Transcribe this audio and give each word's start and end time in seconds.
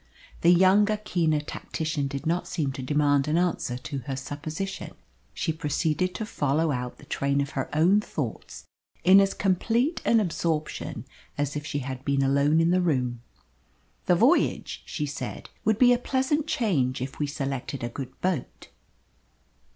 The 0.41 0.49
younger, 0.49 0.97
keener 0.97 1.41
tactician 1.41 2.07
did 2.07 2.25
not 2.25 2.47
seem 2.47 2.71
to 2.71 2.81
demand 2.81 3.27
an 3.27 3.37
answer 3.37 3.77
to 3.77 3.99
her 4.07 4.15
supposition. 4.15 4.95
She 5.31 5.53
proceeded 5.53 6.15
to 6.15 6.25
follow 6.25 6.71
out 6.71 6.97
the 6.97 7.05
train 7.05 7.39
of 7.39 7.51
her 7.51 7.69
own 7.71 8.01
thoughts 8.01 8.65
in 9.03 9.21
as 9.21 9.35
complete 9.35 10.01
an 10.03 10.19
absorption 10.19 11.05
as 11.37 11.55
if 11.55 11.67
she 11.67 11.85
had 11.85 12.03
been 12.03 12.23
alone 12.23 12.59
in 12.59 12.71
the 12.71 12.81
room. 12.81 13.21
"The 14.07 14.15
voyage," 14.15 14.81
she 14.87 15.05
said, 15.05 15.51
"would 15.65 15.77
be 15.77 15.93
a 15.93 15.99
pleasant 15.99 16.47
change 16.47 16.99
if 16.99 17.19
we 17.19 17.27
selected 17.27 17.83
a 17.83 17.89
good 17.89 18.19
boat." 18.21 18.69